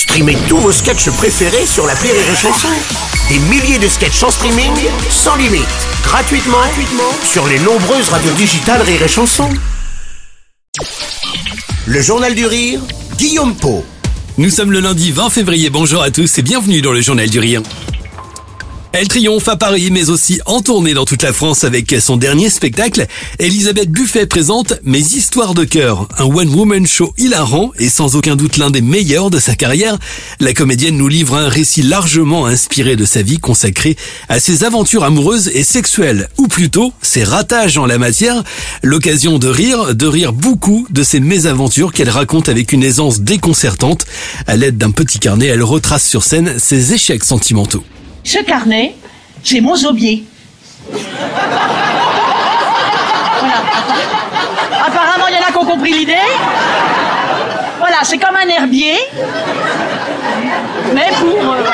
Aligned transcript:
Streamez 0.00 0.38
tous 0.48 0.56
vos 0.56 0.72
sketchs 0.72 1.10
préférés 1.10 1.66
sur 1.66 1.86
la 1.86 1.92
Rire 1.92 2.14
et 2.14 2.34
Chanson. 2.34 2.68
Des 3.28 3.38
milliers 3.38 3.78
de 3.78 3.86
sketchs 3.86 4.22
en 4.22 4.30
streaming, 4.30 4.72
sans 5.10 5.36
limite, 5.36 5.66
gratuitement, 6.02 6.56
gratuitement 6.56 7.12
sur 7.22 7.46
les 7.46 7.58
nombreuses 7.58 8.08
radios 8.08 8.32
digitales 8.32 8.80
Rire 8.80 9.02
et 9.02 9.08
Chanson. 9.08 9.50
Le 11.84 12.00
Journal 12.00 12.34
du 12.34 12.46
Rire, 12.46 12.80
Guillaume 13.18 13.54
Po. 13.54 13.84
Nous 14.38 14.48
sommes 14.48 14.72
le 14.72 14.80
lundi 14.80 15.12
20 15.12 15.28
février, 15.28 15.68
bonjour 15.68 16.00
à 16.00 16.10
tous 16.10 16.38
et 16.38 16.42
bienvenue 16.42 16.80
dans 16.80 16.92
le 16.92 17.02
Journal 17.02 17.28
du 17.28 17.38
Rire. 17.38 17.60
Elle 18.92 19.06
triomphe 19.06 19.46
à 19.46 19.56
Paris, 19.56 19.90
mais 19.92 20.10
aussi 20.10 20.40
en 20.46 20.60
tournée 20.62 20.94
dans 20.94 21.04
toute 21.04 21.22
la 21.22 21.32
France 21.32 21.62
avec 21.62 21.94
son 22.00 22.16
dernier 22.16 22.50
spectacle. 22.50 23.06
Elisabeth 23.38 23.88
Buffet 23.88 24.26
présente 24.26 24.74
Mes 24.82 24.98
histoires 24.98 25.54
de 25.54 25.62
cœur, 25.62 26.08
un 26.18 26.24
one-woman 26.24 26.88
show 26.88 27.14
hilarant 27.16 27.70
et 27.78 27.88
sans 27.88 28.16
aucun 28.16 28.34
doute 28.34 28.56
l'un 28.56 28.70
des 28.70 28.80
meilleurs 28.80 29.30
de 29.30 29.38
sa 29.38 29.54
carrière. 29.54 29.96
La 30.40 30.54
comédienne 30.54 30.96
nous 30.96 31.06
livre 31.06 31.36
un 31.36 31.48
récit 31.48 31.82
largement 31.82 32.46
inspiré 32.46 32.96
de 32.96 33.04
sa 33.04 33.22
vie 33.22 33.38
consacré 33.38 33.96
à 34.28 34.40
ses 34.40 34.64
aventures 34.64 35.04
amoureuses 35.04 35.52
et 35.54 35.62
sexuelles, 35.62 36.28
ou 36.36 36.48
plutôt 36.48 36.92
ses 37.00 37.22
ratages 37.22 37.78
en 37.78 37.86
la 37.86 37.96
matière. 37.96 38.42
L'occasion 38.82 39.38
de 39.38 39.46
rire, 39.46 39.94
de 39.94 40.06
rire 40.08 40.32
beaucoup 40.32 40.88
de 40.90 41.04
ses 41.04 41.20
mésaventures 41.20 41.92
qu'elle 41.92 42.10
raconte 42.10 42.48
avec 42.48 42.72
une 42.72 42.82
aisance 42.82 43.20
déconcertante. 43.20 44.04
À 44.48 44.56
l'aide 44.56 44.78
d'un 44.78 44.90
petit 44.90 45.20
carnet, 45.20 45.46
elle 45.46 45.62
retrace 45.62 46.08
sur 46.08 46.24
scène 46.24 46.58
ses 46.58 46.92
échecs 46.92 47.22
sentimentaux. 47.22 47.84
Ce 48.30 48.38
carnet, 48.44 48.94
c'est 49.42 49.60
mon 49.60 49.74
zobier. 49.74 50.22
Voilà. 50.88 51.56
Apparemment, 54.86 55.24
il 55.28 55.34
y 55.34 55.38
en 55.38 55.48
a 55.48 55.50
qui 55.50 55.56
ont 55.58 55.64
compris 55.64 55.92
l'idée. 55.92 56.14
Voilà, 57.80 57.96
c'est 58.04 58.18
comme 58.18 58.36
un 58.36 58.48
herbier. 58.48 58.94
Mais 60.94 61.08
pour. 61.18 61.54
euh. 61.54 61.64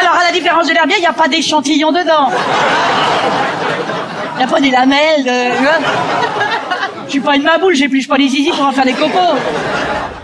Alors, 0.00 0.14
à 0.14 0.24
la 0.24 0.32
différence 0.32 0.66
de 0.66 0.72
l'herbier, 0.72 0.96
il 0.96 1.02
n'y 1.02 1.06
a 1.06 1.12
pas 1.12 1.28
d'échantillon 1.28 1.92
dedans. 1.92 2.30
Il 4.32 4.38
n'y 4.38 4.44
a 4.44 4.46
pas 4.46 4.60
des 4.62 4.70
lamelles. 4.70 5.24
De... 5.24 5.50
tu 7.16 7.22
pas 7.22 7.36
une 7.36 7.44
maboule, 7.44 7.74
j'épluche 7.74 8.08
pas 8.08 8.18
les 8.18 8.28
zizi 8.28 8.50
pour 8.50 8.60
en 8.60 8.72
faire 8.72 8.84
des 8.84 8.92
cocos. 8.92 9.38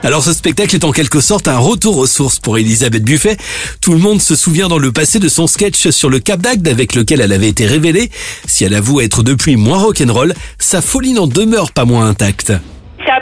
Alors 0.03 0.23
ce 0.23 0.33
spectacle 0.35 0.75
est 0.75 0.85
en 0.85 0.93
quelque 0.93 1.21
sorte 1.21 1.49
un 1.49 1.57
retour 1.57 1.97
aux 1.97 2.07
sources 2.07 2.39
pour 2.39 2.59
Elisabeth 2.59 3.03
Buffet. 3.03 3.39
Tout 3.81 3.93
le 3.93 3.99
monde 3.99 4.21
se 4.21 4.37
souvient 4.37 4.69
dans 4.69 4.79
le 4.79 4.93
passé 4.93 5.19
de 5.19 5.29
son 5.29 5.47
sketch 5.47 5.89
sur 5.89 6.11
le 6.11 6.19
Cap 6.19 6.41
d'Agde 6.41 6.69
avec 6.69 6.95
lequel 6.95 7.23
elle 7.23 7.33
avait 7.33 7.49
été 7.49 7.67
révélée. 7.67 8.11
Si 8.47 8.65
elle 8.65 8.75
avoue 8.75 9.01
être 9.01 9.23
depuis 9.23 9.57
moins 9.57 9.79
rock'n'roll, 9.79 10.34
sa 10.59 10.83
folie 10.83 11.15
n'en 11.15 11.27
demeure 11.27 11.73
pas 11.73 11.87
moins 11.87 12.09
intacte. 12.09 12.53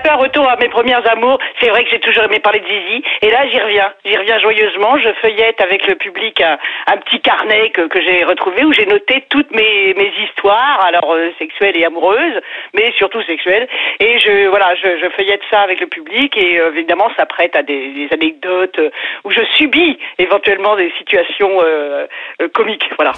C'est 0.02 0.10
un 0.10 0.16
retour 0.16 0.48
à 0.48 0.56
mes 0.56 0.68
premières 0.68 1.06
amours. 1.10 1.38
C'est 1.60 1.68
vrai 1.68 1.84
que 1.84 1.90
j'ai 1.90 2.00
toujours 2.00 2.24
aimé 2.24 2.38
parler 2.38 2.60
de 2.60 2.66
Zizi. 2.66 3.04
Et 3.20 3.30
là, 3.30 3.46
j'y 3.48 3.58
reviens. 3.58 3.92
J'y 4.04 4.16
reviens 4.16 4.38
joyeusement. 4.38 4.98
Je 4.98 5.12
feuillette 5.20 5.60
avec 5.60 5.86
le 5.86 5.96
public 5.96 6.40
un, 6.40 6.96
petit 6.98 7.20
carnet 7.20 7.70
que, 7.70 8.00
j'ai 8.00 8.24
retrouvé 8.24 8.64
où 8.64 8.72
j'ai 8.72 8.86
noté 8.86 9.24
toutes 9.28 9.50
mes, 9.50 9.94
histoires, 10.22 10.84
alors 10.84 11.12
euh, 11.12 11.30
sexuelles 11.38 11.76
et 11.76 11.84
amoureuses, 11.84 12.40
mais 12.74 12.92
surtout 12.92 13.22
sexuelles. 13.22 13.68
Et 14.00 14.18
je, 14.18 14.48
voilà, 14.48 14.74
je, 14.76 15.08
feuillette 15.16 15.42
ça 15.50 15.60
avec 15.60 15.80
le 15.80 15.86
public 15.86 16.36
et 16.36 16.58
euh, 16.60 16.72
évidemment, 16.72 17.10
ça 17.16 17.26
prête 17.26 17.54
à 17.56 17.62
des, 17.62 18.08
anecdotes 18.10 18.78
euh, 18.78 18.90
où 19.24 19.30
je 19.30 19.44
subis 19.56 19.98
éventuellement 20.18 20.76
des 20.76 20.92
situations 20.98 21.50
comiques. 22.52 22.88
Voilà. 22.96 23.12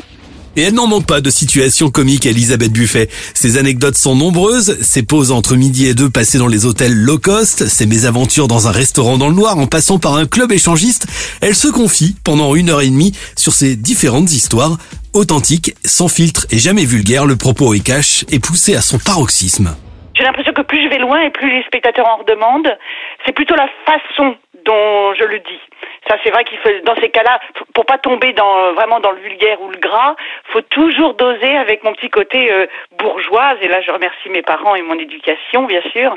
Et 0.55 0.63
elle 0.63 0.75
n'en 0.75 0.87
manque 0.87 1.07
pas 1.07 1.23
de 1.23 1.31
situations 1.31 1.91
comiques 1.91 2.27
Elisabeth 2.27 2.73
Buffet. 2.73 3.09
Ses 3.33 3.57
anecdotes 3.57 3.97
sont 3.97 4.15
nombreuses, 4.15 4.79
ses 4.83 5.03
pauses 5.03 5.33
entre 5.33 5.57
midi 5.57 5.87
et 5.87 5.95
deux 5.95 6.11
passées 6.11 6.37
dans 6.37 6.47
les 6.47 6.67
hôtels 6.67 6.93
low 6.93 7.19
cost, 7.19 7.67
ses 7.69 7.87
mésaventures 7.87 8.49
dans 8.49 8.69
un 8.69 8.71
restaurant 8.71 9.17
dans 9.17 9.29
le 9.29 9.35
noir 9.35 9.57
en 9.57 9.67
passant 9.67 9.99
par 9.99 10.17
un 10.17 10.27
club 10.27 10.53
échangiste, 10.53 11.07
elle 11.41 11.55
se 11.55 11.69
confie 11.69 12.17
pendant 12.23 12.55
une 12.55 12.69
heure 12.69 12.83
et 12.83 12.89
demie 12.89 13.13
sur 13.35 13.53
ses 13.53 13.77
différentes 13.77 14.31
histoires. 14.31 14.77
Authentiques, 15.15 15.75
sans 15.85 16.09
filtre 16.09 16.47
et 16.51 16.59
jamais 16.59 16.85
vulgaire, 16.85 17.25
le 17.25 17.37
propos 17.37 17.73
est 17.73 17.85
cash 17.85 18.27
et 18.31 18.39
poussé 18.39 18.77
à 18.77 18.83
son 18.83 18.99
paroxysme. 18.99 19.75
J'ai 20.15 20.25
l'impression 20.25 20.53
que 20.53 20.63
plus 20.63 20.83
je 20.85 20.89
vais 20.89 20.99
loin 20.99 21.21
et 21.23 21.31
plus 21.31 21.51
les 21.51 21.63
spectateurs 21.65 22.07
en 22.07 22.19
redemandent. 22.19 22.77
C'est 23.25 23.33
plutôt 23.33 23.55
la 23.55 23.69
façon 23.87 24.37
dont 24.65 25.15
je 25.19 25.25
le 25.25 25.39
dis. 25.39 25.61
Ça, 26.09 26.17
c'est 26.25 26.31
vrai 26.31 26.45
qu'il 26.45 26.59
faut, 26.59 26.71
dans 26.85 26.97
ces 27.01 27.11
cas-là, 27.11 27.41
pour 27.75 27.85
pas 27.87 27.99
tomber 27.99 28.33
dans 28.33 28.73
vraiment 28.75 29.01
dans 29.01 29.13
le 29.13 29.21
vulgaire 29.21 29.61
ou 29.63 29.71
le 29.71 29.79
gras, 29.79 30.17
faut 30.53 30.61
toujours 30.63 31.15
doser 31.15 31.57
avec 31.57 31.83
mon 31.85 31.93
petit 31.95 32.11
côté 32.11 32.51
euh, 32.53 32.67
bourgeoise. 32.99 33.57
Et 33.63 33.69
là, 33.69 33.81
je 33.81 33.91
remercie 33.91 34.29
mes 34.31 34.43
parents 34.43 34.75
et 34.75 34.83
mon 34.83 34.99
éducation, 34.99 35.65
bien 35.65 35.83
sûr. 35.93 36.15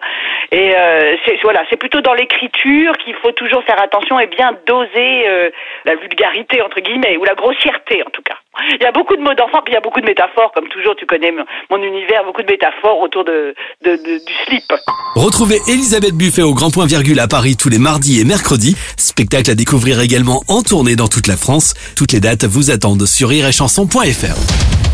Et 0.51 0.73
euh, 0.75 1.15
voilà, 1.43 1.63
c'est 1.69 1.77
plutôt 1.77 2.01
dans 2.01 2.13
l'écriture 2.13 2.93
qu'il 3.03 3.15
faut 3.15 3.31
toujours 3.31 3.63
faire 3.63 3.81
attention 3.81 4.19
et 4.19 4.27
bien 4.27 4.51
doser 4.67 5.27
euh, 5.27 5.49
la 5.85 5.95
vulgarité 5.95 6.61
entre 6.61 6.79
guillemets 6.79 7.17
ou 7.17 7.23
la 7.23 7.35
grossièreté 7.35 8.03
en 8.05 8.09
tout 8.11 8.21
cas. 8.21 8.35
Il 8.71 8.81
y 8.81 8.85
a 8.85 8.91
beaucoup 8.91 9.15
de 9.17 9.21
mots 9.21 9.33
d'enfant, 9.33 9.59
puis 9.63 9.73
il 9.73 9.75
y 9.75 9.77
a 9.77 9.81
beaucoup 9.81 9.99
de 9.99 10.05
métaphores, 10.05 10.51
comme 10.53 10.69
toujours. 10.69 10.95
Tu 10.95 11.05
connais 11.05 11.31
mon 11.31 11.43
mon 11.69 11.81
univers, 11.83 12.23
beaucoup 12.23 12.41
de 12.41 12.49
métaphores 12.49 12.99
autour 13.01 13.25
de, 13.25 13.53
de, 13.83 13.91
de- 13.97 14.25
du 14.25 14.33
slip. 14.45 14.63
Retrouvez 15.15 15.57
Elisabeth 15.67 16.13
Buffet 16.15 16.41
au 16.41 16.53
Grand 16.53 16.71
Point 16.71 16.85
Virgule 16.85 17.19
à 17.19 17.27
Paris 17.27 17.57
tous 17.57 17.69
les 17.69 17.79
mardis 17.79 18.21
et 18.21 18.25
mercredis. 18.25 18.75
Spectacle 18.97 19.51
à 19.51 19.55
découvrir 19.55 19.99
également 20.01 20.41
en 20.47 20.61
tournée 20.61 20.95
dans 20.95 21.07
toute 21.07 21.27
la 21.27 21.35
France. 21.37 21.73
Toutes 21.97 22.13
les 22.13 22.19
dates 22.21 22.45
vous 22.45 22.71
attendent 22.71 23.05
sur 23.05 23.31
iréchanson.fr. 23.33 24.24
Rire 24.25 24.84